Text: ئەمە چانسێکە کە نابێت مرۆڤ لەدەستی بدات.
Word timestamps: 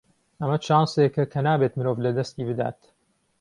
ئەمە 0.39 0.55
چانسێکە 0.65 1.23
کە 1.31 1.39
نابێت 1.47 1.73
مرۆڤ 1.79 1.97
لەدەستی 2.05 2.47
بدات. 2.49 2.79